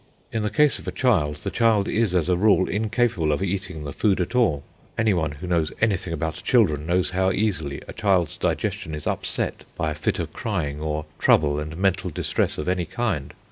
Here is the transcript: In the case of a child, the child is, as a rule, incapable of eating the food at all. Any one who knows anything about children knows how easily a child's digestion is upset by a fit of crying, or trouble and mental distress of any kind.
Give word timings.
In 0.31 0.41
the 0.41 0.49
case 0.49 0.79
of 0.79 0.87
a 0.87 0.91
child, 0.91 1.35
the 1.35 1.51
child 1.51 1.87
is, 1.87 2.15
as 2.15 2.27
a 2.27 2.35
rule, 2.35 2.67
incapable 2.67 3.31
of 3.31 3.43
eating 3.43 3.83
the 3.83 3.93
food 3.93 4.19
at 4.19 4.33
all. 4.33 4.63
Any 4.97 5.13
one 5.13 5.33
who 5.33 5.45
knows 5.45 5.71
anything 5.79 6.11
about 6.11 6.41
children 6.43 6.87
knows 6.87 7.11
how 7.11 7.29
easily 7.31 7.83
a 7.87 7.93
child's 7.93 8.35
digestion 8.35 8.95
is 8.95 9.05
upset 9.05 9.63
by 9.77 9.91
a 9.91 9.93
fit 9.93 10.17
of 10.17 10.33
crying, 10.33 10.81
or 10.81 11.05
trouble 11.19 11.59
and 11.59 11.77
mental 11.77 12.09
distress 12.09 12.57
of 12.57 12.67
any 12.67 12.85
kind. 12.85 13.35